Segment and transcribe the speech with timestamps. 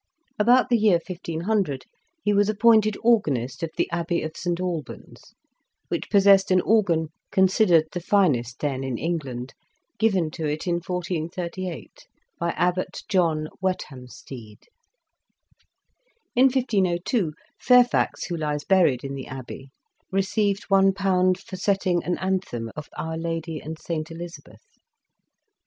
[0.39, 1.85] About the year 1500
[2.23, 5.35] he was appointed organist of the Abbey of St Albans,
[5.89, 9.53] which possessed an organ, considered the finest then in England,
[9.99, 12.07] given to it in 1438,
[12.39, 14.65] by Abbot John Whethamstede.
[16.35, 19.69] In 1502, Fairfax, who lies buried in the abbey,
[20.11, 24.63] received ^i for setting an anthem of Our Lady and Saint Elizabeth.